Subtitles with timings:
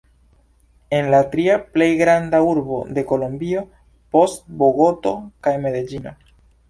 [0.99, 3.61] En la tria plej granda urbo de Kolombio,
[4.17, 5.15] post Bogoto
[5.49, 6.17] kaj Medeĝino.